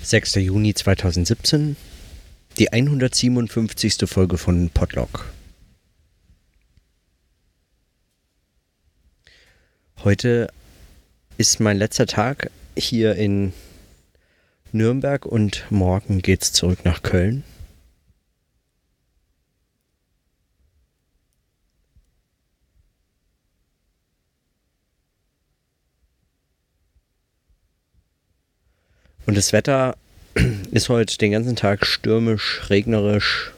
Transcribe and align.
6. 0.00 0.36
Juni 0.36 0.74
2017, 0.74 1.76
die 2.58 2.72
157. 2.72 4.08
Folge 4.08 4.38
von 4.38 4.70
Podlock. 4.70 5.26
Heute 10.04 10.48
ist 11.36 11.60
mein 11.60 11.76
letzter 11.76 12.06
Tag 12.06 12.50
hier 12.76 13.16
in 13.16 13.52
Nürnberg 14.72 15.26
und 15.26 15.66
morgen 15.70 16.22
geht's 16.22 16.52
zurück 16.52 16.84
nach 16.84 17.02
Köln. 17.02 17.42
Und 29.28 29.36
das 29.36 29.52
Wetter 29.52 29.94
ist 30.70 30.88
heute 30.88 31.18
den 31.18 31.32
ganzen 31.32 31.54
Tag 31.54 31.84
stürmisch, 31.84 32.62
regnerisch. 32.70 33.52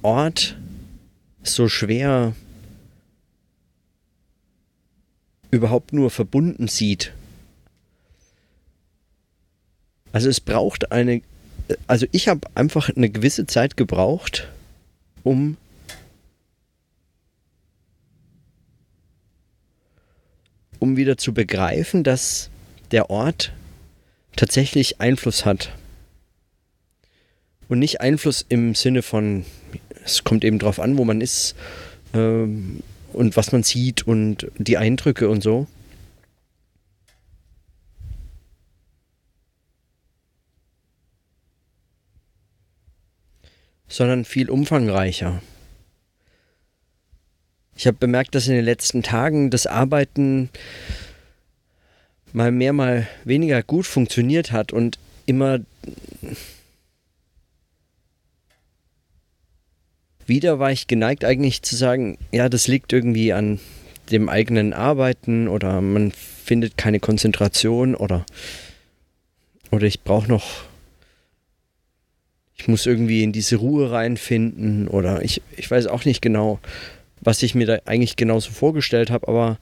Ort 0.03 0.57
so 1.45 1.69
schwer 1.69 2.35
überhaupt 5.53 5.93
nur 5.93 6.11
verbunden 6.11 6.67
sieht 6.67 7.13
also 10.13 10.29
es 10.29 10.41
braucht 10.41 10.93
eine, 10.93 11.23
also 11.87 12.07
ich 12.13 12.29
habe 12.29 12.41
einfach 12.55 12.91
eine 12.95 13.11
gewisse 13.11 13.47
Zeit 13.47 13.77
gebraucht, 13.77 14.49
um 15.23 15.57
um 20.79 20.97
wieder 20.97 21.17
zu 21.17 21.33
begreifen, 21.33 22.03
dass 22.03 22.51
der 22.91 23.09
Ort 23.09 23.53
tatsächlich 24.35 25.01
Einfluss 25.01 25.45
hat. 25.45 25.71
Und 27.69 27.79
nicht 27.79 28.01
Einfluss 28.01 28.45
im 28.49 28.75
Sinne 28.75 29.03
von, 29.03 29.45
es 30.05 30.25
kommt 30.25 30.45
eben 30.45 30.59
drauf 30.59 30.81
an, 30.81 30.99
wo 30.99 31.05
man 31.05 31.21
ist 31.21 31.55
ähm, 32.15 32.83
und 33.13 33.37
was 33.37 33.53
man 33.53 33.63
sieht 33.63 34.07
und 34.07 34.51
die 34.59 34.77
Eindrücke 34.77 35.29
und 35.29 35.43
so, 35.43 35.69
sondern 43.93 44.25
viel 44.25 44.49
umfangreicher. 44.49 45.43
Ich 47.77 47.87
habe 47.87 47.99
bemerkt, 47.99 48.35
dass 48.35 48.49
in 48.49 48.55
den 48.55 48.65
letzten 48.65 49.03
Tagen 49.03 49.51
das 49.51 49.67
Arbeiten 49.67 50.49
mal 52.33 52.51
mehr, 52.51 52.73
mal 52.73 53.07
weniger 53.25 53.63
gut 53.63 53.87
funktioniert 53.87 54.51
hat 54.51 54.73
und 54.73 54.99
immer 55.27 55.61
wieder 60.27 60.59
war 60.59 60.73
ich 60.73 60.87
geneigt 60.87 61.25
eigentlich 61.27 61.61
zu 61.61 61.77
sagen, 61.77 62.17
ja, 62.31 62.49
das 62.49 62.69
liegt 62.69 62.95
irgendwie 62.95 63.35
an 63.35 63.61
dem 64.11 64.31
eigenen 64.31 64.73
Arbeiten 64.73 65.49
oder 65.49 65.83
man 65.83 66.13
findet 66.13 66.79
keine 66.79 66.99
Konzentration 66.99 67.95
oder 67.95 68.25
oder 69.71 69.87
ich 69.87 70.01
brauche 70.01 70.29
noch 70.29 70.72
ich 72.63 72.69
muss 72.69 72.87
irgendwie 72.87 73.25
in 73.25 73.33
diese 73.33 73.57
Ruhe 73.57 73.91
reinfinden 73.91 74.87
oder 74.87 75.25
ich, 75.25 75.43
ich 75.57 75.69
weiß 75.69 75.89
auch 75.89 76.05
nicht 76.05 76.23
genau, 76.23 76.61
was 77.21 77.43
ich 77.43 77.57
mir 77.57 77.67
da 77.67 77.79
eigentlich 77.87 78.15
genauso 78.15 78.53
vorgestellt 78.53 79.11
habe, 79.11 79.27
aber 79.27 79.59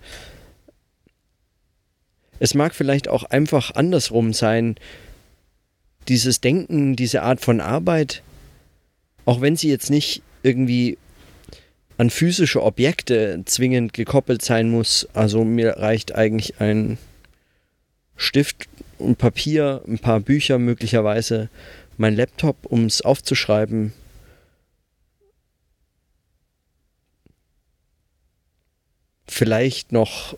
es 2.41 2.53
mag 2.53 2.75
vielleicht 2.75 3.09
auch 3.09 3.25
einfach 3.25 3.75
andersrum 3.75 4.34
sein, 4.34 4.75
dieses 6.09 6.43
Denken, 6.43 6.94
diese 6.94 7.22
Art 7.22 7.41
von 7.41 7.62
Arbeit, 7.62 8.22
auch 9.25 9.41
wenn 9.41 9.56
sie 9.56 9.71
jetzt 9.71 9.89
nicht 9.89 10.21
irgendwie 10.43 10.99
an 11.97 12.10
physische 12.10 12.62
Objekte 12.62 13.41
zwingend 13.47 13.94
gekoppelt 13.94 14.43
sein 14.43 14.69
muss. 14.71 15.09
Also 15.15 15.43
mir 15.43 15.78
reicht 15.78 16.15
eigentlich 16.15 16.60
ein 16.60 16.99
Stift 18.15 18.69
und 18.99 19.16
Papier, 19.16 19.81
ein 19.89 20.00
paar 20.00 20.21
Bücher 20.21 20.59
möglicherweise 20.59 21.49
mein 22.00 22.16
Laptop, 22.16 22.65
um 22.65 22.87
es 22.87 23.03
aufzuschreiben. 23.03 23.92
Vielleicht 29.27 29.92
noch 29.92 30.34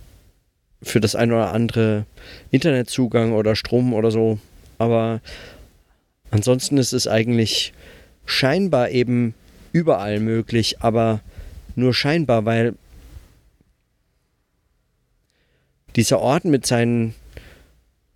für 0.83 0.99
das 0.99 1.15
ein 1.15 1.31
oder 1.31 1.53
andere 1.53 2.05
Internetzugang 2.51 3.33
oder 3.33 3.55
Strom 3.55 3.95
oder 3.95 4.11
so. 4.11 4.41
Aber 4.79 5.21
ansonsten 6.33 6.79
ist 6.79 6.93
es 6.93 7.07
eigentlich 7.07 7.73
scheinbar 8.27 8.91
eben 8.91 9.33
überall 9.71 10.19
möglich, 10.19 10.81
aber 10.81 11.21
nur 11.77 11.95
scheinbar, 11.95 12.45
weil 12.45 12.75
dieser 15.95 16.19
Ort 16.19 16.45
mit 16.45 16.67
seinen 16.67 17.15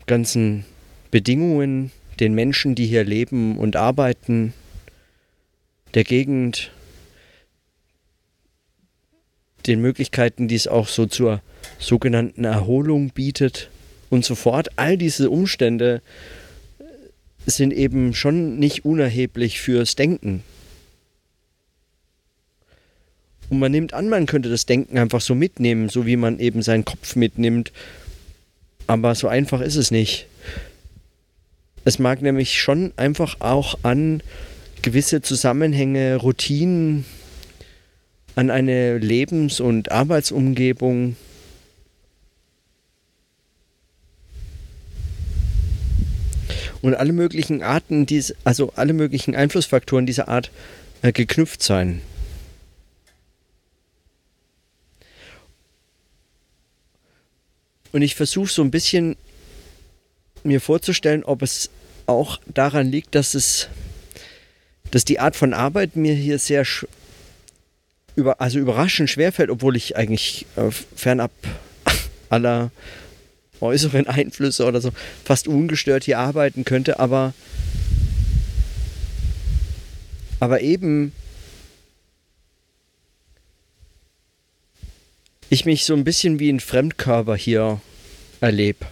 ganzen 0.07 0.65
Bedingungen, 1.13 1.93
den 2.21 2.35
Menschen, 2.35 2.75
die 2.75 2.87
hier 2.87 3.05
leben 3.05 3.59
und 3.59 3.77
arbeiten, 3.77 4.53
der 5.95 6.05
Gegend, 6.05 6.71
den 9.67 9.81
Möglichkeiten, 9.81 10.49
die 10.49 10.55
es 10.55 10.69
auch 10.69 10.89
so 10.89 11.07
zur 11.07 11.43
sogenannten 11.79 12.45
Erholung 12.45 13.11
bietet 13.11 13.71
und 14.11 14.25
so 14.25 14.35
fort. 14.35 14.69
All 14.77 14.97
diese 14.97 15.31
Umstände 15.31 16.03
sind 17.47 17.73
eben 17.73 18.15
schon 18.15 18.59
nicht 18.59 18.85
unerheblich 18.85 19.61
fürs 19.61 19.97
Denken. 19.97 20.43
Und 23.49 23.61
man 23.61 23.71
nimmt 23.71 23.95
an, 23.95 24.09
man 24.09 24.27
könnte 24.27 24.49
das 24.49 24.67
Denken 24.67 24.99
einfach 24.99 25.21
so 25.21 25.35
mitnehmen, 25.35 25.89
so 25.89 26.07
wie 26.07 26.17
man 26.17 26.41
eben 26.41 26.63
seinen 26.63 26.85
Kopf 26.85 27.15
mitnimmt. 27.15 27.73
Aber 28.89 29.15
so 29.15 29.29
einfach 29.29 29.61
ist 29.61 29.77
es 29.77 29.91
nicht. 29.91 30.27
Es 31.87 32.01
mag 32.01 32.21
nämlich 32.21 32.61
schon 32.61 32.93
einfach 32.97 33.37
auch 33.39 33.79
an 33.85 34.21
gewisse 34.83 35.23
Zusammenhänge, 35.23 36.17
Routinen, 36.17 37.05
an 38.35 38.51
eine 38.51 38.99
Lebens- 38.99 39.61
und 39.61 39.93
Arbeitsumgebung. 39.93 41.15
Und 46.83 46.95
alle 46.97 47.13
möglichen 47.13 47.63
Arten, 47.63 48.05
also 48.43 48.73
alle 48.75 48.93
möglichen 48.93 49.37
Einflussfaktoren 49.37 50.07
dieser 50.07 50.27
Art 50.27 50.51
äh, 51.03 51.13
geknüpft 51.13 51.63
sein. 51.63 52.03
Und 57.93 58.03
ich 58.03 58.17
versuche 58.17 58.51
so 58.51 58.63
ein 58.63 58.73
bisschen 58.73 59.15
mir 60.47 60.61
vorzustellen, 60.61 61.25
ob 61.25 61.43
es 61.43 61.71
auch 62.07 62.41
daran 62.47 62.91
liegt, 62.91 63.15
dass 63.15 63.35
es, 63.35 63.69
dass 64.91 65.05
die 65.05 65.19
Art 65.19 65.37
von 65.37 65.53
Arbeit 65.53 65.97
mir 65.97 66.15
hier 66.15 66.39
sehr 66.39 66.65
über, 68.15 68.41
also 68.41 68.59
überraschend 68.59 69.11
schwerfällt, 69.11 69.51
obwohl 69.51 69.77
ich 69.77 69.97
eigentlich 69.97 70.47
äh, 70.57 70.71
fernab 70.71 71.33
aller 72.31 72.71
äußeren 73.61 74.07
Einflüsse 74.07 74.65
oder 74.65 74.81
so 74.81 74.93
fast 75.25 75.49
ungestört 75.49 76.05
hier 76.05 76.19
arbeiten 76.19 76.65
könnte, 76.65 76.99
aber 76.99 77.35
aber 80.41 80.61
eben 80.61 81.13
ich 85.49 85.65
mich 85.65 85.85
so 85.85 85.95
ein 85.95 86.05
bisschen 86.05 86.39
wie 86.39 86.51
ein 86.51 86.61
Fremdkörper 86.61 87.37
hier 87.37 87.81
erlebe. 88.41 88.87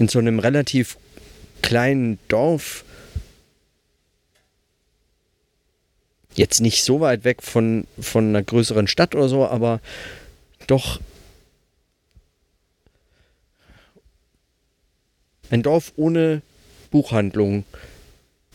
In 0.00 0.08
so 0.08 0.18
einem 0.18 0.38
relativ 0.38 0.96
kleinen 1.60 2.18
Dorf. 2.28 2.84
Jetzt 6.34 6.60
nicht 6.60 6.84
so 6.84 7.00
weit 7.00 7.24
weg 7.24 7.42
von, 7.42 7.86
von 8.00 8.30
einer 8.30 8.42
größeren 8.42 8.88
Stadt 8.88 9.14
oder 9.14 9.28
so, 9.28 9.46
aber 9.46 9.80
doch 10.66 11.00
ein 15.50 15.62
Dorf 15.62 15.92
ohne 15.96 16.40
Buchhandlung. 16.90 17.64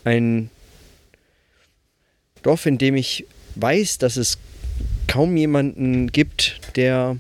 Ein 0.03 0.50
Dorf, 2.41 2.65
in 2.65 2.80
dem 2.80 2.95
ich 2.95 3.27
weiß, 3.53 4.00
dass 4.00 4.18
es 4.18 4.39
kaum 5.07 5.38
jemanden 5.38 6.12
gibt, 6.12 6.59
der 6.75 7.18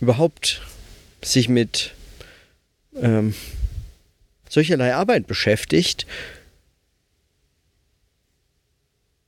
überhaupt 0.00 0.62
sich 1.22 1.48
mit 1.48 1.94
ähm, 2.94 3.34
solcherlei 4.48 4.94
Arbeit 4.94 5.26
beschäftigt, 5.26 6.06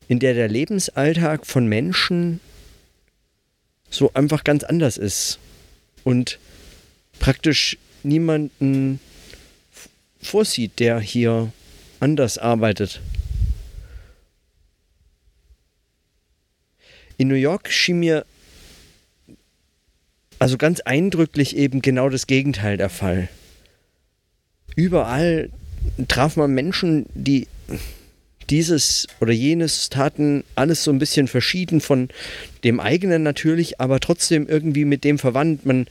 in 0.09 0.19
der 0.19 0.35
der 0.35 0.49
Lebensalltag 0.49 1.47
von 1.47 1.67
Menschen 1.67 2.41
so 3.89 4.13
einfach 4.15 4.45
ganz 4.45 4.65
anders 4.65 4.97
ist 4.97 5.39
und 6.05 6.39
praktisch 7.19 7.79
niemanden 8.03 9.01
vorsieht, 10.21 10.79
der 10.81 11.01
hier 11.01 11.53
anders 12.01 12.39
arbeitet. 12.39 13.01
in 17.23 17.29
New 17.29 17.35
York 17.35 17.71
schien 17.71 18.01
mir 18.01 18.27
also 20.43 20.59
ganz 20.59 20.81
eindrücklich 20.81 21.57
eben 21.57 21.83
genau 21.83 22.09
das 22.09 22.27
Gegenteil 22.27 22.77
der 22.77 22.91
Fall. 22.91 23.29
Überall 24.75 25.51
traf 26.09 26.35
man 26.35 26.51
Menschen, 26.51 27.07
die 27.15 27.47
dieses 28.51 29.07
oder 29.21 29.31
jenes 29.31 29.89
taten, 29.89 30.43
alles 30.57 30.83
so 30.83 30.91
ein 30.91 30.99
bisschen 30.99 31.29
verschieden 31.29 31.81
von 31.81 32.09
dem 32.65 32.81
eigenen 32.81 33.23
natürlich, 33.23 33.81
aber 33.81 34.01
trotzdem 34.01 34.49
irgendwie 34.49 34.85
mit 34.85 35.05
dem 35.05 35.21
verwandt. 35.21 35.65
Man 35.65 35.87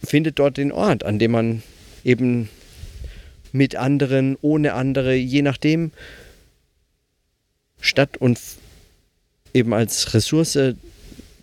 findet 0.00 0.38
dort 0.38 0.56
den 0.56 0.70
Ort, 0.70 1.02
an 1.02 1.18
dem 1.18 1.32
man 1.32 1.64
eben 2.04 2.48
mit 3.50 3.74
anderen, 3.74 4.36
ohne 4.40 4.74
andere, 4.74 5.16
je 5.16 5.42
nachdem, 5.42 5.90
statt 7.80 8.18
und 8.18 8.38
eben 9.52 9.74
als 9.74 10.14
Ressource 10.14 10.76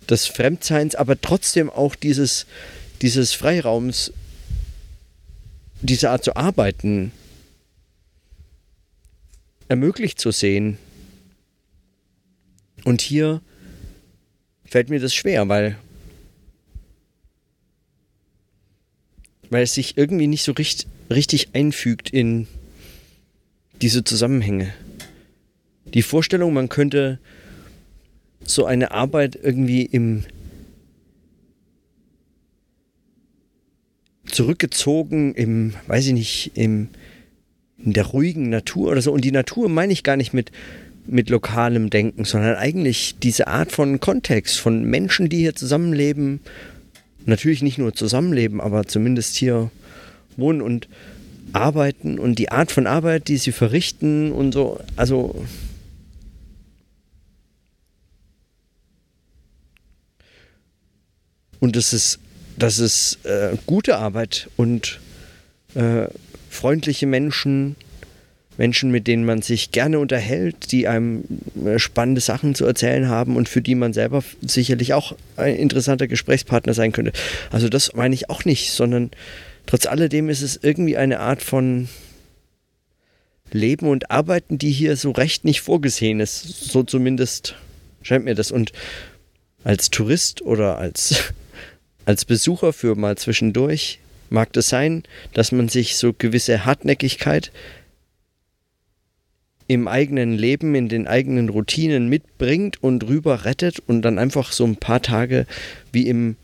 des 0.08 0.26
Fremdseins, 0.26 0.94
aber 0.94 1.20
trotzdem 1.20 1.70
auch 1.70 1.94
dieses, 1.94 2.46
dieses 3.02 3.32
Freiraums, 3.32 4.12
diese 5.80 6.10
Art 6.10 6.24
zu 6.24 6.36
arbeiten, 6.36 7.12
ermöglicht 9.68 10.18
zu 10.18 10.30
sehen. 10.30 10.78
Und 12.84 13.00
hier 13.00 13.42
fällt 14.64 14.88
mir 14.88 15.00
das 15.00 15.14
schwer, 15.14 15.48
weil, 15.48 15.76
weil 19.50 19.62
es 19.62 19.74
sich 19.74 19.96
irgendwie 19.96 20.26
nicht 20.26 20.42
so 20.42 20.52
richtig, 20.52 20.88
richtig 21.10 21.54
einfügt 21.54 22.10
in 22.10 22.48
diese 23.80 24.04
Zusammenhänge. 24.04 24.72
Die 25.94 26.02
Vorstellung, 26.02 26.52
man 26.52 26.68
könnte 26.68 27.18
so 28.48 28.64
eine 28.64 28.90
Arbeit 28.92 29.38
irgendwie 29.40 29.82
im 29.82 30.24
zurückgezogen 34.30 35.34
im, 35.34 35.74
weiß 35.86 36.06
ich 36.08 36.12
nicht, 36.12 36.50
im, 36.54 36.88
in 37.78 37.92
der 37.92 38.06
ruhigen 38.06 38.50
Natur 38.50 38.90
oder 38.90 39.00
so. 39.00 39.12
Und 39.12 39.24
die 39.24 39.32
Natur 39.32 39.68
meine 39.68 39.92
ich 39.92 40.02
gar 40.02 40.16
nicht 40.16 40.32
mit, 40.32 40.52
mit 41.06 41.30
lokalem 41.30 41.90
Denken, 41.90 42.24
sondern 42.24 42.56
eigentlich 42.56 43.16
diese 43.22 43.48
Art 43.48 43.72
von 43.72 44.00
Kontext, 44.00 44.58
von 44.58 44.84
Menschen, 44.84 45.28
die 45.28 45.38
hier 45.38 45.54
zusammenleben. 45.54 46.40
Natürlich 47.26 47.62
nicht 47.62 47.78
nur 47.78 47.94
zusammenleben, 47.94 48.60
aber 48.60 48.86
zumindest 48.86 49.36
hier 49.36 49.70
wohnen 50.36 50.62
und 50.62 50.88
arbeiten 51.52 52.18
und 52.18 52.38
die 52.38 52.50
Art 52.50 52.70
von 52.70 52.86
Arbeit, 52.86 53.28
die 53.28 53.38
sie 53.38 53.52
verrichten 53.52 54.32
und 54.32 54.52
so. 54.52 54.80
Also 54.96 55.44
Und 61.60 61.76
das 61.76 61.92
ist, 61.92 62.18
das 62.56 62.78
ist 62.78 63.24
äh, 63.24 63.56
gute 63.66 63.98
Arbeit 63.98 64.48
und 64.56 65.00
äh, 65.74 66.06
freundliche 66.48 67.06
Menschen, 67.06 67.76
Menschen, 68.56 68.90
mit 68.90 69.06
denen 69.06 69.24
man 69.24 69.42
sich 69.42 69.70
gerne 69.70 69.98
unterhält, 69.98 70.72
die 70.72 70.88
einem 70.88 71.24
äh, 71.64 71.78
spannende 71.78 72.20
Sachen 72.20 72.54
zu 72.54 72.66
erzählen 72.66 73.08
haben 73.08 73.36
und 73.36 73.48
für 73.48 73.62
die 73.62 73.76
man 73.76 73.92
selber 73.92 74.22
sicherlich 74.40 74.94
auch 74.94 75.16
ein 75.36 75.56
interessanter 75.56 76.08
Gesprächspartner 76.08 76.74
sein 76.74 76.92
könnte. 76.92 77.12
Also 77.50 77.68
das 77.68 77.94
meine 77.94 78.14
ich 78.14 78.30
auch 78.30 78.44
nicht, 78.44 78.72
sondern 78.72 79.10
trotz 79.66 79.86
alledem 79.86 80.28
ist 80.28 80.42
es 80.42 80.58
irgendwie 80.60 80.96
eine 80.96 81.20
Art 81.20 81.42
von 81.42 81.88
Leben 83.52 83.88
und 83.88 84.10
Arbeiten, 84.10 84.58
die 84.58 84.72
hier 84.72 84.96
so 84.96 85.10
recht 85.12 85.44
nicht 85.44 85.60
vorgesehen 85.60 86.20
ist. 86.20 86.42
So 86.42 86.82
zumindest 86.82 87.54
scheint 88.02 88.24
mir 88.24 88.34
das. 88.34 88.50
Und 88.50 88.72
als 89.64 89.90
Tourist 89.90 90.42
oder 90.42 90.78
als 90.78 91.32
als 92.08 92.24
Besucher 92.24 92.72
für 92.72 92.94
mal 92.94 93.18
zwischendurch 93.18 93.98
mag 94.30 94.56
es 94.56 94.70
sein, 94.70 95.02
dass 95.34 95.52
man 95.52 95.68
sich 95.68 95.96
so 95.96 96.14
gewisse 96.14 96.64
Hartnäckigkeit 96.64 97.52
im 99.66 99.86
eigenen 99.88 100.32
Leben, 100.32 100.74
in 100.74 100.88
den 100.88 101.06
eigenen 101.06 101.50
Routinen 101.50 102.08
mitbringt 102.08 102.82
und 102.82 103.06
rüber 103.06 103.44
rettet 103.44 103.80
und 103.86 104.00
dann 104.00 104.18
einfach 104.18 104.52
so 104.52 104.64
ein 104.64 104.76
paar 104.76 105.02
Tage 105.02 105.44
wie 105.92 106.08
im 106.08 106.36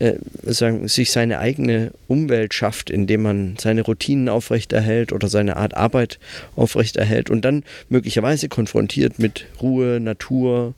äh, 0.00 0.14
sagen, 0.42 0.88
sich 0.88 1.12
seine 1.12 1.38
eigene 1.38 1.92
Umwelt 2.08 2.52
schafft, 2.52 2.90
indem 2.90 3.22
man 3.22 3.56
seine 3.56 3.82
Routinen 3.82 4.28
aufrechterhält 4.28 5.12
oder 5.12 5.28
seine 5.28 5.58
Art 5.58 5.74
Arbeit 5.74 6.18
aufrechterhält 6.56 7.30
und 7.30 7.44
dann 7.44 7.62
möglicherweise 7.88 8.48
konfrontiert 8.48 9.20
mit 9.20 9.46
Ruhe, 9.62 10.00
Natur, 10.00 10.74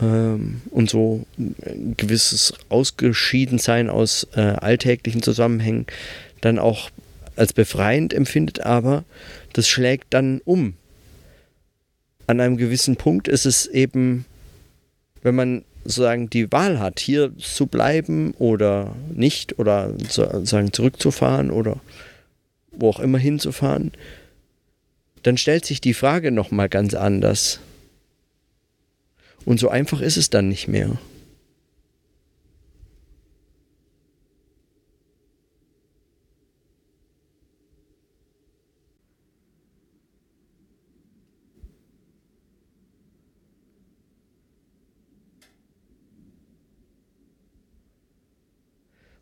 ähm, 0.00 0.62
und 0.70 0.90
so 0.90 1.24
ein 1.38 1.94
gewisses 1.96 2.54
Ausgeschiedensein 2.68 3.90
aus 3.90 4.26
äh, 4.34 4.40
alltäglichen 4.40 5.22
Zusammenhängen 5.22 5.86
dann 6.40 6.58
auch 6.58 6.90
als 7.36 7.52
befreiend 7.52 8.12
empfindet, 8.12 8.60
aber 8.60 9.04
das 9.52 9.68
schlägt 9.68 10.06
dann 10.10 10.40
um. 10.44 10.74
An 12.26 12.40
einem 12.40 12.56
gewissen 12.56 12.96
Punkt 12.96 13.28
ist 13.28 13.44
es 13.44 13.66
eben, 13.66 14.24
wenn 15.22 15.34
man 15.34 15.64
sozusagen 15.84 16.30
die 16.30 16.50
Wahl 16.50 16.78
hat, 16.78 17.00
hier 17.00 17.36
zu 17.36 17.66
bleiben 17.66 18.32
oder 18.38 18.94
nicht 19.12 19.58
oder 19.58 19.92
sozusagen 20.08 20.72
zurückzufahren 20.72 21.50
oder 21.50 21.80
wo 22.72 22.88
auch 22.88 23.00
immer 23.00 23.18
hinzufahren, 23.18 23.92
dann 25.22 25.36
stellt 25.36 25.64
sich 25.64 25.80
die 25.80 25.94
Frage 25.94 26.30
nochmal 26.30 26.68
ganz 26.68 26.94
anders. 26.94 27.60
Und 29.44 29.60
so 29.60 29.68
einfach 29.68 30.00
ist 30.00 30.16
es 30.16 30.30
dann 30.30 30.48
nicht 30.48 30.68
mehr. 30.68 30.98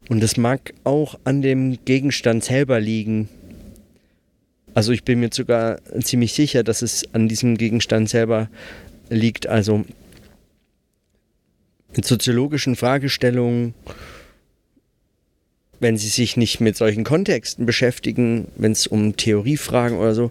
Und 0.08 0.22
es 0.22 0.36
mag 0.36 0.74
auch 0.84 1.18
an 1.24 1.40
dem 1.40 1.78
Gegenstand 1.86 2.44
selber 2.44 2.80
liegen. 2.80 3.30
Also 4.74 4.92
ich 4.92 5.04
bin 5.04 5.20
mir 5.20 5.30
sogar 5.32 5.78
ziemlich 6.02 6.34
sicher, 6.34 6.62
dass 6.62 6.82
es 6.82 7.14
an 7.14 7.28
diesem 7.28 7.56
Gegenstand 7.56 8.10
selber 8.10 8.50
liegt. 9.08 9.46
Also 9.46 9.86
in 11.94 12.02
soziologischen 12.02 12.76
Fragestellungen, 12.76 13.74
wenn 15.80 15.96
Sie 15.96 16.08
sich 16.08 16.36
nicht 16.36 16.60
mit 16.60 16.76
solchen 16.76 17.04
Kontexten 17.04 17.66
beschäftigen, 17.66 18.48
wenn 18.56 18.72
es 18.72 18.86
um 18.86 19.16
Theoriefragen 19.16 19.98
oder 19.98 20.14
so 20.14 20.30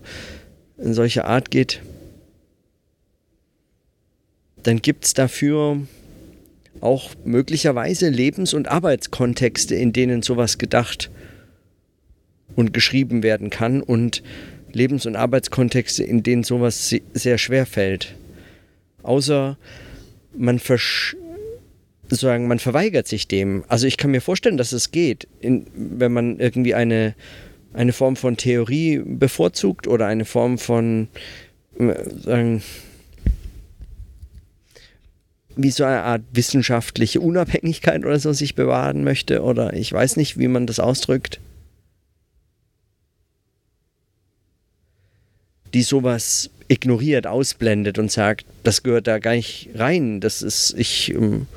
in 0.77 0.93
solcher 0.93 1.25
Art 1.25 1.51
geht, 1.51 1.81
dann 4.63 4.81
gibt 4.81 5.05
es 5.05 5.13
dafür 5.13 5.81
auch 6.79 7.11
möglicherweise 7.25 8.09
Lebens- 8.09 8.53
und 8.53 8.67
Arbeitskontexte, 8.67 9.75
in 9.75 9.91
denen 9.93 10.21
sowas 10.21 10.57
gedacht 10.57 11.09
und 12.55 12.73
geschrieben 12.73 13.23
werden 13.23 13.49
kann 13.49 13.81
und 13.81 14.23
Lebens- 14.71 15.05
und 15.05 15.15
Arbeitskontexte, 15.15 16.03
in 16.03 16.23
denen 16.23 16.43
sowas 16.43 16.95
sehr 17.13 17.37
schwer 17.37 17.65
fällt. 17.65 18.15
Außer 19.03 19.57
man 20.33 20.59
versch 20.59 21.15
sozusagen, 22.11 22.47
man 22.47 22.59
verweigert 22.59 23.07
sich 23.07 23.29
dem. 23.29 23.63
Also 23.69 23.87
ich 23.87 23.95
kann 23.95 24.11
mir 24.11 24.19
vorstellen, 24.19 24.57
dass 24.57 24.73
es 24.73 24.91
geht, 24.91 25.29
in, 25.39 25.65
wenn 25.73 26.11
man 26.11 26.39
irgendwie 26.41 26.75
eine, 26.75 27.15
eine 27.73 27.93
Form 27.93 28.17
von 28.17 28.35
Theorie 28.35 29.01
bevorzugt 29.05 29.87
oder 29.87 30.07
eine 30.07 30.25
Form 30.25 30.57
von 30.57 31.07
äh, 31.79 31.93
sagen, 32.19 32.63
wie 35.55 35.71
so 35.71 35.85
eine 35.85 36.01
Art 36.01 36.21
wissenschaftliche 36.33 37.21
Unabhängigkeit 37.21 38.03
oder 38.03 38.19
so 38.19 38.33
sich 38.33 38.55
bewahren 38.55 39.05
möchte 39.05 39.41
oder 39.41 39.73
ich 39.73 39.93
weiß 39.93 40.17
nicht, 40.17 40.37
wie 40.37 40.49
man 40.49 40.67
das 40.67 40.81
ausdrückt. 40.81 41.39
Die 45.73 45.83
sowas 45.83 46.49
ignoriert, 46.67 47.25
ausblendet 47.25 47.99
und 47.99 48.11
sagt, 48.11 48.45
das 48.63 48.83
gehört 48.83 49.07
da 49.07 49.19
gar 49.19 49.35
nicht 49.35 49.69
rein, 49.75 50.19
das 50.19 50.41
ist, 50.41 50.75
ich, 50.77 51.13
ähm, 51.13 51.47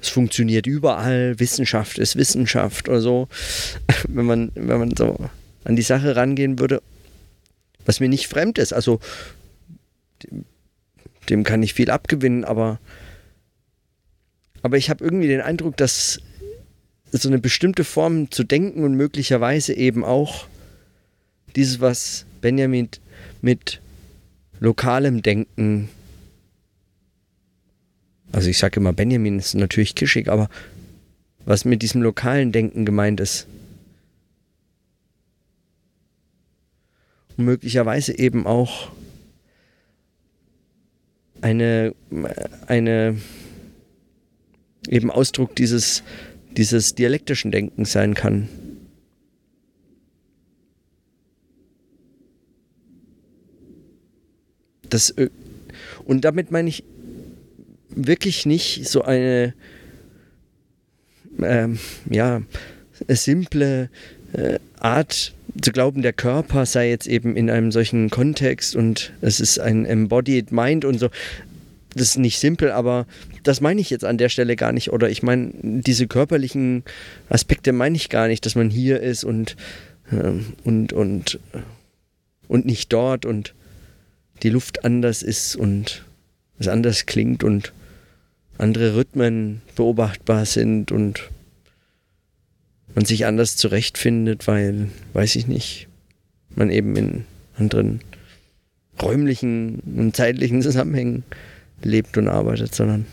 es 0.00 0.08
funktioniert 0.08 0.66
überall, 0.66 1.38
Wissenschaft 1.38 1.98
ist 1.98 2.16
Wissenschaft 2.16 2.88
oder 2.88 3.00
so. 3.00 3.28
wenn 4.08 4.26
man, 4.26 4.52
wenn 4.54 4.78
man 4.78 4.96
so 4.96 5.16
an 5.64 5.76
die 5.76 5.82
Sache 5.82 6.16
rangehen 6.16 6.58
würde, 6.58 6.82
was 7.84 8.00
mir 8.00 8.08
nicht 8.08 8.28
fremd 8.28 8.58
ist, 8.58 8.72
also 8.72 9.00
dem, 10.22 10.44
dem 11.28 11.44
kann 11.44 11.62
ich 11.62 11.74
viel 11.74 11.90
abgewinnen, 11.90 12.44
aber 12.44 12.78
aber 14.62 14.76
ich 14.76 14.90
habe 14.90 15.04
irgendwie 15.04 15.28
den 15.28 15.40
Eindruck, 15.40 15.76
dass 15.76 16.20
so 17.12 17.28
eine 17.28 17.38
bestimmte 17.38 17.84
Form 17.84 18.30
zu 18.30 18.44
denken 18.44 18.84
und 18.84 18.94
möglicherweise 18.94 19.72
eben 19.72 20.04
auch 20.04 20.46
dieses, 21.56 21.80
was 21.80 22.26
Benjamin 22.40 22.88
mit 23.40 23.80
lokalem 24.60 25.22
Denken, 25.22 25.88
also 28.32 28.50
ich 28.50 28.58
sage 28.58 28.80
immer, 28.80 28.92
Benjamin 28.92 29.38
ist 29.38 29.54
natürlich 29.54 29.94
kischig, 29.94 30.28
aber 30.28 30.48
was 31.44 31.64
mit 31.64 31.82
diesem 31.82 32.02
lokalen 32.02 32.52
Denken 32.52 32.84
gemeint 32.84 33.20
ist. 33.20 33.46
Und 37.36 37.44
möglicherweise 37.44 38.18
eben 38.18 38.46
auch 38.46 38.90
eine, 41.40 41.94
eine 42.66 43.16
eben 44.88 45.10
Ausdruck 45.10 45.54
dieses, 45.56 46.02
dieses 46.56 46.94
dialektischen 46.94 47.50
Denkens 47.50 47.92
sein 47.92 48.14
kann. 48.14 48.48
Das, 54.88 55.14
und 56.04 56.24
damit 56.24 56.50
meine 56.50 56.68
ich 56.68 56.82
wirklich 57.90 58.46
nicht 58.46 58.86
so 58.88 59.02
eine 59.02 59.54
ähm, 61.40 61.78
ja, 62.10 62.42
simple 63.08 63.90
äh, 64.32 64.58
Art 64.78 65.34
zu 65.60 65.72
glauben, 65.72 66.02
der 66.02 66.12
Körper 66.12 66.66
sei 66.66 66.90
jetzt 66.90 67.06
eben 67.06 67.36
in 67.36 67.50
einem 67.50 67.72
solchen 67.72 68.10
Kontext 68.10 68.76
und 68.76 69.12
es 69.20 69.40
ist 69.40 69.58
ein 69.58 69.86
embodied 69.86 70.52
mind 70.52 70.84
und 70.84 70.98
so 70.98 71.08
das 71.94 72.08
ist 72.08 72.18
nicht 72.18 72.38
simpel, 72.38 72.70
aber 72.70 73.06
das 73.42 73.60
meine 73.60 73.80
ich 73.80 73.90
jetzt 73.90 74.04
an 74.04 74.18
der 74.18 74.28
Stelle 74.28 74.56
gar 74.56 74.72
nicht. 74.72 74.92
Oder 74.92 75.10
ich 75.10 75.22
meine, 75.22 75.50
diese 75.62 76.06
körperlichen 76.06 76.84
Aspekte 77.28 77.72
meine 77.72 77.96
ich 77.96 78.08
gar 78.08 78.28
nicht, 78.28 78.44
dass 78.46 78.54
man 78.54 78.70
hier 78.70 79.00
ist 79.00 79.24
und, 79.24 79.56
äh, 80.10 80.32
und, 80.64 80.92
und, 80.92 81.38
und 82.46 82.66
nicht 82.66 82.92
dort 82.92 83.26
und 83.26 83.54
die 84.42 84.50
Luft 84.50 84.84
anders 84.84 85.22
ist 85.22 85.56
und 85.56 86.04
es 86.58 86.68
anders 86.68 87.06
klingt 87.06 87.42
und 87.42 87.72
andere 88.58 88.96
Rhythmen 88.96 89.62
beobachtbar 89.76 90.44
sind 90.44 90.92
und 90.92 91.30
man 92.94 93.04
sich 93.04 93.26
anders 93.26 93.56
zurechtfindet, 93.56 94.46
weil, 94.46 94.88
weiß 95.12 95.36
ich 95.36 95.46
nicht, 95.46 95.88
man 96.54 96.70
eben 96.70 96.96
in 96.96 97.24
anderen 97.56 98.00
räumlichen 99.00 99.80
und 99.96 100.16
zeitlichen 100.16 100.62
Zusammenhängen 100.62 101.22
lebt 101.82 102.18
und 102.18 102.28
arbeitet, 102.28 102.74
sondern 102.74 103.06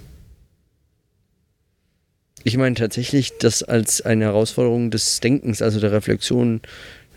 ich 2.44 2.58
meine 2.58 2.76
tatsächlich 2.76 3.38
das 3.40 3.64
als 3.64 4.02
eine 4.02 4.26
Herausforderung 4.26 4.92
des 4.92 5.20
Denkens, 5.20 5.62
also 5.62 5.80
der 5.80 5.92
Reflexion 5.92 6.62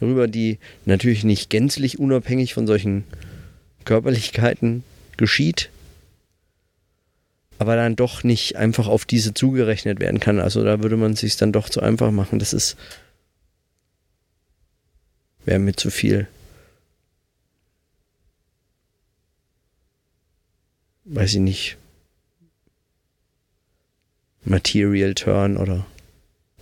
darüber, 0.01 0.27
die 0.27 0.59
natürlich 0.87 1.25
nicht 1.25 1.51
gänzlich 1.51 1.99
unabhängig 1.99 2.55
von 2.55 2.67
solchen 2.67 3.05
Körperlichkeiten 3.85 4.85
geschieht, 5.17 5.71
aber 7.59 7.77
dann 7.77 7.97
doch 7.97 8.25
nicht 8.25 8.57
einfach 8.57 8.87
auf 8.87 9.05
diese 9.05 9.35
zugerechnet 9.35 10.01
werden 10.01 10.21
kann. 10.21 10.41
Also 10.41 10.65
da 10.65 10.83
würde 10.83 10.97
man 10.97 11.17
sich 11.17 11.37
dann 11.37 11.53
doch 11.53 11.69
zu 11.69 11.81
einfach 11.81 12.11
machen. 12.11 12.39
Das 12.39 12.53
ist 12.53 12.77
wäre 15.45 15.59
mir 15.59 15.75
zu 15.75 15.91
viel. 15.91 16.29
weiß 21.09 21.35
ich 21.35 21.41
nicht, 21.41 21.77
Material 24.45 25.15
Turn 25.15 25.57
oder 25.57 25.87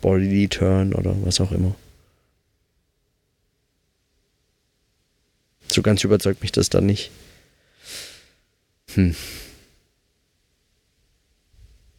Bodily 0.00 0.48
Turn 0.48 0.94
oder 0.94 1.14
was 1.24 1.40
auch 1.40 1.52
immer. 1.52 1.74
So 5.68 5.82
ganz 5.82 6.04
überzeugt 6.04 6.42
mich 6.42 6.52
das 6.52 6.70
dann 6.70 6.86
nicht. 6.86 7.10
Hm. 8.94 9.16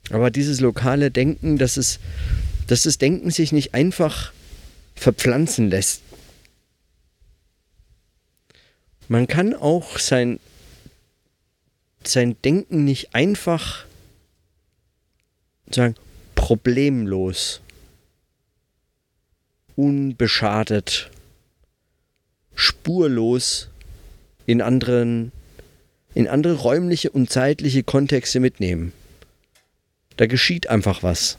Aber 0.10 0.32
dieses 0.32 0.60
lokale 0.60 1.12
Denken, 1.12 1.58
dass 1.58 1.78
es, 1.78 2.00
dass 2.68 2.84
das 2.84 2.98
Denken 2.98 3.32
sich 3.32 3.52
nicht 3.52 3.74
einfach 3.74 4.32
verpflanzen 4.96 5.70
lässt. 5.70 6.02
Man 9.10 9.28
kann 9.28 9.54
auch 9.54 10.00
sein 10.00 10.40
sein 12.08 12.36
Denken 12.44 12.86
nicht 12.86 13.14
einfach 13.14 13.86
sagen, 15.70 15.96
problemlos, 16.36 17.62
unbeschadet, 19.76 21.10
spurlos 22.56 23.70
in 24.46 24.62
anderen, 24.62 25.32
in 26.14 26.28
andere 26.28 26.56
räumliche 26.56 27.12
und 27.12 27.30
zeitliche 27.30 27.84
Kontexte 27.84 28.40
mitnehmen. 28.40 28.94
Da 30.18 30.26
geschieht 30.26 30.70
einfach 30.70 31.04
was. 31.04 31.38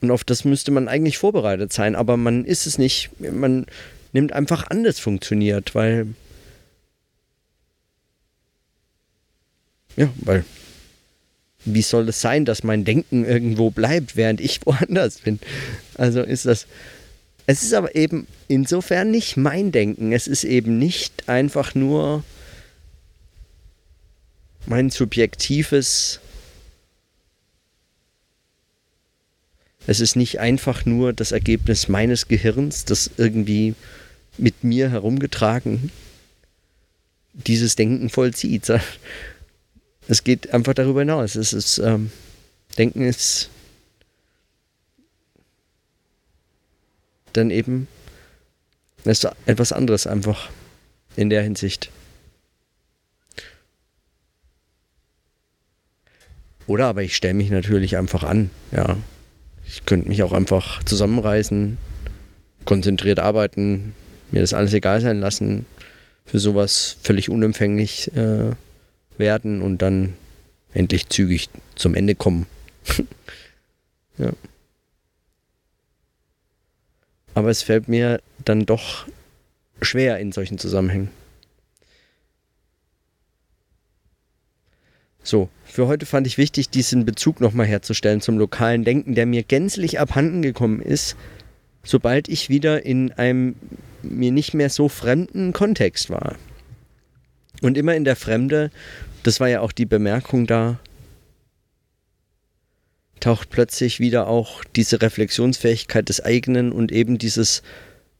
Und 0.00 0.10
auf 0.10 0.24
das 0.24 0.44
müsste 0.44 0.72
man 0.72 0.88
eigentlich 0.88 1.18
vorbereitet 1.18 1.72
sein, 1.72 1.94
aber 1.94 2.16
man 2.16 2.44
ist 2.44 2.66
es 2.66 2.76
nicht. 2.76 3.10
Man 3.20 3.66
nimmt 4.12 4.32
einfach 4.32 4.68
an, 4.68 4.84
das 4.84 4.98
funktioniert, 4.98 5.74
weil 5.74 6.08
Ja, 9.96 10.08
weil 10.16 10.44
wie 11.64 11.82
soll 11.82 12.08
es 12.08 12.20
sein, 12.20 12.44
dass 12.44 12.64
mein 12.64 12.84
Denken 12.84 13.24
irgendwo 13.24 13.70
bleibt, 13.70 14.16
während 14.16 14.40
ich 14.40 14.60
woanders 14.66 15.20
bin? 15.20 15.38
Also 15.94 16.22
ist 16.22 16.46
das, 16.46 16.66
Es 17.46 17.62
ist 17.62 17.74
aber 17.74 17.94
eben 17.94 18.26
insofern 18.48 19.10
nicht 19.10 19.36
mein 19.36 19.72
Denken. 19.72 20.12
Es 20.12 20.26
ist 20.26 20.44
eben 20.44 20.78
nicht 20.78 21.28
einfach 21.28 21.74
nur 21.74 22.24
mein 24.66 24.90
subjektives. 24.90 26.20
Es 29.86 30.00
ist 30.00 30.16
nicht 30.16 30.38
einfach 30.40 30.86
nur 30.86 31.12
das 31.12 31.32
Ergebnis 31.32 31.88
meines 31.88 32.28
Gehirns, 32.28 32.84
das 32.84 33.10
irgendwie 33.16 33.74
mit 34.38 34.64
mir 34.64 34.90
herumgetragen 34.90 35.90
dieses 37.34 37.76
Denken 37.76 38.10
vollzieht. 38.10 38.70
Es 40.08 40.24
geht 40.24 40.52
einfach 40.52 40.74
darüber 40.74 41.00
hinaus. 41.00 41.36
Es 41.36 41.52
ist, 41.52 41.78
ähm, 41.78 42.10
Denken 42.76 43.04
ist 43.04 43.50
dann 47.32 47.50
eben 47.50 47.88
ist 49.04 49.26
etwas 49.46 49.72
anderes 49.72 50.06
einfach 50.06 50.50
in 51.16 51.30
der 51.30 51.42
Hinsicht. 51.42 51.90
Oder 56.66 56.86
aber 56.86 57.02
ich 57.02 57.16
stelle 57.16 57.34
mich 57.34 57.50
natürlich 57.50 57.96
einfach 57.96 58.22
an, 58.22 58.50
ja. 58.70 58.96
Ich 59.72 59.86
könnte 59.86 60.06
mich 60.06 60.22
auch 60.22 60.32
einfach 60.32 60.82
zusammenreißen, 60.82 61.78
konzentriert 62.66 63.18
arbeiten, 63.18 63.94
mir 64.30 64.42
das 64.42 64.52
alles 64.52 64.74
egal 64.74 65.00
sein 65.00 65.18
lassen, 65.18 65.64
für 66.26 66.38
sowas 66.38 66.98
völlig 67.02 67.30
unempfänglich 67.30 68.14
äh, 68.14 68.50
werden 69.16 69.62
und 69.62 69.80
dann 69.80 70.12
endlich 70.74 71.08
zügig 71.08 71.48
zum 71.74 71.94
Ende 71.94 72.14
kommen. 72.14 72.44
ja. 74.18 74.32
Aber 77.32 77.48
es 77.48 77.62
fällt 77.62 77.88
mir 77.88 78.20
dann 78.44 78.66
doch 78.66 79.06
schwer 79.80 80.18
in 80.18 80.32
solchen 80.32 80.58
Zusammenhängen. 80.58 81.08
So, 85.22 85.48
für 85.64 85.86
heute 85.86 86.04
fand 86.04 86.26
ich 86.26 86.36
wichtig, 86.36 86.68
diesen 86.70 87.04
Bezug 87.04 87.40
nochmal 87.40 87.66
herzustellen 87.66 88.20
zum 88.20 88.38
lokalen 88.38 88.84
Denken, 88.84 89.14
der 89.14 89.26
mir 89.26 89.42
gänzlich 89.42 90.00
abhanden 90.00 90.42
gekommen 90.42 90.82
ist, 90.82 91.16
sobald 91.84 92.28
ich 92.28 92.48
wieder 92.48 92.84
in 92.84 93.12
einem 93.12 93.54
mir 94.02 94.32
nicht 94.32 94.52
mehr 94.52 94.68
so 94.68 94.88
fremden 94.88 95.52
Kontext 95.52 96.10
war. 96.10 96.36
Und 97.60 97.78
immer 97.78 97.94
in 97.94 98.04
der 98.04 98.16
Fremde, 98.16 98.70
das 99.22 99.38
war 99.38 99.48
ja 99.48 99.60
auch 99.60 99.72
die 99.72 99.86
Bemerkung 99.86 100.46
da, 100.46 100.80
taucht 103.20 103.50
plötzlich 103.50 104.00
wieder 104.00 104.26
auch 104.26 104.64
diese 104.74 105.00
Reflexionsfähigkeit 105.00 106.08
des 106.08 106.20
eigenen 106.20 106.72
und 106.72 106.90
eben 106.90 107.18
dieses 107.18 107.62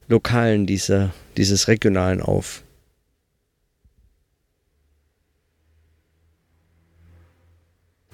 Lokalen, 0.07 0.65
diese, 0.65 1.11
dieses 1.35 1.67
Regionalen 1.67 2.21
auf. 2.21 2.62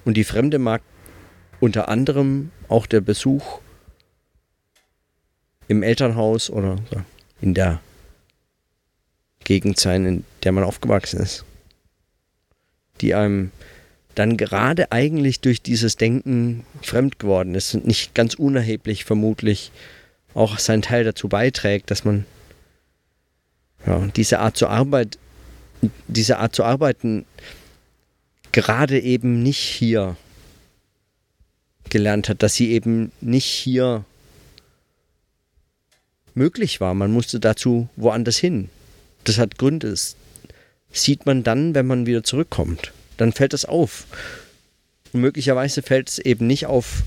Und 0.04 0.16
die 0.16 0.24
Fremde 0.24 0.58
mag 0.58 0.82
unter 1.60 1.88
anderem 1.88 2.50
auch 2.68 2.86
der 2.86 3.00
Besuch 3.00 3.60
im 5.68 5.82
Elternhaus 5.82 6.50
oder 6.50 6.76
in 7.40 7.54
der 7.54 7.80
Gegend 9.44 9.78
sein, 9.78 10.06
in 10.06 10.24
der 10.42 10.52
man 10.52 10.64
aufgewachsen 10.64 11.20
ist. 11.20 11.44
Die 13.00 13.14
einem 13.14 13.50
dann 14.14 14.36
gerade 14.36 14.92
eigentlich 14.92 15.40
durch 15.40 15.62
dieses 15.62 15.96
Denken 15.96 16.64
fremd 16.82 17.18
geworden 17.18 17.54
ist 17.54 17.74
und 17.74 17.86
nicht 17.86 18.14
ganz 18.14 18.34
unerheblich 18.34 19.04
vermutlich 19.04 19.70
auch 20.34 20.58
seinen 20.58 20.82
Teil 20.82 21.04
dazu 21.04 21.28
beiträgt, 21.28 21.90
dass 21.90 22.04
man 22.04 22.26
ja, 23.86 24.06
diese 24.16 24.40
Art 24.40 24.56
zu 24.56 24.68
Arbeit, 24.68 25.18
diese 26.08 26.38
Art 26.38 26.54
zu 26.54 26.64
arbeiten 26.64 27.24
gerade 28.52 29.00
eben 29.00 29.42
nicht 29.42 29.58
hier 29.58 30.16
gelernt 31.88 32.28
hat, 32.28 32.42
dass 32.42 32.54
sie 32.54 32.70
eben 32.70 33.12
nicht 33.20 33.46
hier 33.46 34.04
möglich 36.34 36.80
war. 36.80 36.94
Man 36.94 37.12
musste 37.12 37.40
dazu 37.40 37.88
woanders 37.96 38.36
hin. 38.36 38.68
Das 39.24 39.38
hat 39.38 39.58
Gründe. 39.58 39.90
Das 39.90 40.16
sieht 40.92 41.26
man 41.26 41.42
dann, 41.42 41.74
wenn 41.74 41.86
man 41.86 42.06
wieder 42.06 42.22
zurückkommt. 42.22 42.92
Dann 43.16 43.32
fällt 43.32 43.54
es 43.54 43.64
auf. 43.64 44.06
Und 45.12 45.20
möglicherweise 45.20 45.82
fällt 45.82 46.08
es 46.08 46.18
eben 46.18 46.46
nicht 46.46 46.66
auf, 46.66 47.02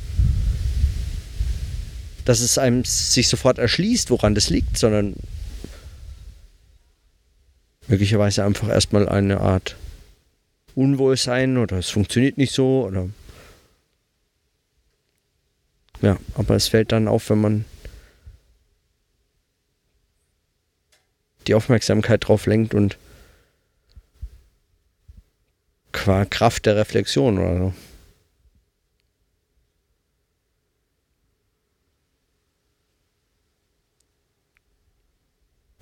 dass 2.26 2.42
es 2.42 2.58
einem 2.58 2.86
sich 2.86 3.28
sofort 3.28 3.58
erschließt, 3.58 4.10
woran 4.10 4.36
das 4.36 4.50
liegt, 4.50 4.78
sondern 4.78 5.16
möglicherweise 7.88 8.44
einfach 8.44 8.70
erstmal 8.70 9.10
eine 9.10 9.42
Art 9.42 9.76
Unwohlsein 10.76 11.58
oder 11.58 11.78
es 11.78 11.90
funktioniert 11.90 12.38
nicht 12.38 12.54
so 12.54 12.86
oder 12.86 13.10
ja, 16.02 16.18
aber 16.36 16.56
es 16.56 16.68
fällt 16.68 16.92
dann 16.92 17.08
auf, 17.08 17.30
wenn 17.30 17.40
man 17.40 17.66
die 21.48 21.54
Aufmerksamkeit 21.54 22.28
drauf 22.28 22.46
lenkt 22.46 22.74
und 22.74 22.98
qua 25.92 26.26
Kraft 26.26 26.66
der 26.66 26.76
Reflexion 26.76 27.38
oder 27.38 27.58
so. 27.58 27.74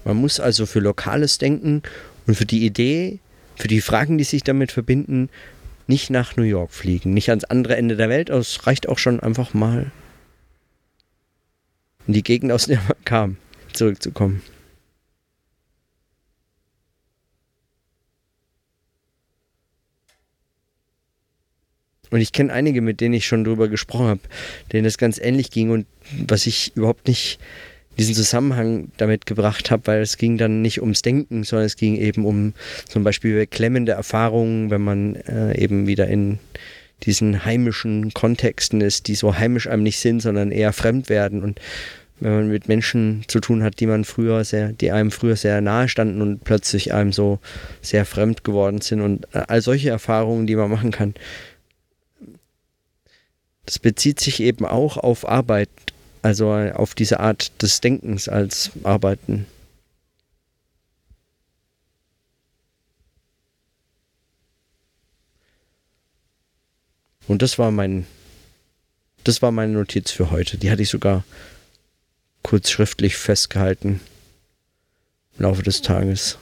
Man 0.03 0.17
muss 0.17 0.39
also 0.39 0.65
für 0.65 0.79
lokales 0.79 1.37
Denken 1.37 1.83
und 2.27 2.35
für 2.35 2.45
die 2.45 2.65
Idee, 2.65 3.19
für 3.61 3.67
die 3.67 3.81
Fragen, 3.81 4.17
die 4.17 4.23
sich 4.23 4.41
damit 4.41 4.71
verbinden, 4.71 5.29
nicht 5.85 6.09
nach 6.09 6.35
New 6.35 6.41
York 6.41 6.71
fliegen, 6.71 7.13
nicht 7.13 7.29
ans 7.29 7.43
andere 7.43 7.77
Ende 7.77 7.95
der 7.95 8.09
Welt. 8.09 8.31
Es 8.31 8.65
reicht 8.65 8.89
auch 8.89 8.97
schon 8.97 9.19
einfach 9.19 9.53
mal 9.53 9.91
in 12.07 12.13
die 12.13 12.23
Gegend, 12.23 12.51
aus 12.51 12.65
der 12.65 12.79
man 12.79 13.05
kam, 13.05 13.37
zurückzukommen. 13.71 14.41
Und 22.09 22.19
ich 22.19 22.33
kenne 22.33 22.51
einige, 22.51 22.81
mit 22.81 22.99
denen 22.99 23.13
ich 23.13 23.27
schon 23.27 23.43
drüber 23.43 23.67
gesprochen 23.67 24.07
habe, 24.07 24.21
denen 24.73 24.85
das 24.85 24.97
ganz 24.97 25.19
ähnlich 25.19 25.51
ging 25.51 25.69
und 25.69 25.85
was 26.27 26.47
ich 26.47 26.75
überhaupt 26.75 27.07
nicht 27.07 27.39
diesen 27.97 28.15
Zusammenhang 28.15 28.91
damit 28.97 29.25
gebracht 29.25 29.71
habe, 29.71 29.87
weil 29.87 30.01
es 30.01 30.17
ging 30.17 30.37
dann 30.37 30.61
nicht 30.61 30.81
ums 30.81 31.01
Denken, 31.01 31.43
sondern 31.43 31.65
es 31.65 31.75
ging 31.75 31.95
eben 31.95 32.25
um 32.25 32.53
zum 32.87 33.03
Beispiel 33.03 33.37
beklemmende 33.37 33.91
Erfahrungen, 33.91 34.69
wenn 34.69 34.81
man 34.81 35.15
äh, 35.15 35.57
eben 35.57 35.87
wieder 35.87 36.07
in 36.07 36.39
diesen 37.03 37.45
heimischen 37.45 38.13
Kontexten 38.13 38.81
ist, 38.81 39.07
die 39.07 39.15
so 39.15 39.37
heimisch 39.37 39.67
einem 39.67 39.83
nicht 39.83 39.99
sind, 39.99 40.21
sondern 40.21 40.51
eher 40.51 40.71
fremd 40.71 41.09
werden. 41.09 41.43
Und 41.43 41.59
wenn 42.19 42.33
man 42.33 42.47
mit 42.49 42.67
Menschen 42.67 43.23
zu 43.27 43.39
tun 43.39 43.63
hat, 43.63 43.79
die 43.79 43.87
man 43.87 44.05
früher 44.05 44.43
sehr, 44.43 44.71
die 44.71 44.91
einem 44.91 45.11
früher 45.11 45.35
sehr 45.35 45.59
nahe 45.61 45.89
standen 45.89 46.21
und 46.21 46.43
plötzlich 46.43 46.93
einem 46.93 47.11
so 47.11 47.39
sehr 47.81 48.05
fremd 48.05 48.43
geworden 48.43 48.81
sind 48.81 49.01
und 49.01 49.25
äh, 49.33 49.43
all 49.47 49.61
solche 49.61 49.89
Erfahrungen, 49.89 50.47
die 50.47 50.55
man 50.55 50.69
machen 50.69 50.91
kann, 50.91 51.15
das 53.65 53.79
bezieht 53.79 54.19
sich 54.19 54.41
eben 54.41 54.65
auch 54.65 54.97
auf 54.97 55.27
Arbeit, 55.27 55.69
also 56.21 56.51
auf 56.51 56.95
diese 56.95 57.19
Art 57.19 57.51
des 57.61 57.81
Denkens 57.81 58.29
als 58.29 58.71
Arbeiten. 58.83 59.47
Und 67.27 67.41
das 67.41 67.57
war 67.57 67.71
mein, 67.71 68.05
das 69.23 69.41
war 69.41 69.51
meine 69.51 69.73
Notiz 69.73 70.11
für 70.11 70.31
heute. 70.31 70.57
Die 70.57 70.69
hatte 70.69 70.81
ich 70.81 70.89
sogar 70.89 71.23
kurz 72.43 72.69
schriftlich 72.69 73.15
festgehalten 73.15 74.01
im 75.37 75.43
Laufe 75.43 75.63
des 75.63 75.81
Tages. 75.81 76.37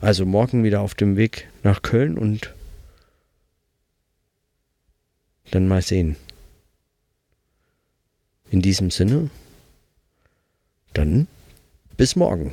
Also 0.00 0.24
morgen 0.24 0.62
wieder 0.62 0.80
auf 0.80 0.94
dem 0.94 1.16
Weg 1.16 1.48
nach 1.64 1.82
Köln 1.82 2.18
und 2.18 2.54
dann 5.50 5.66
mal 5.66 5.82
sehen. 5.82 6.16
In 8.50 8.62
diesem 8.62 8.90
Sinne, 8.90 9.30
dann 10.94 11.26
bis 11.96 12.16
morgen. 12.16 12.52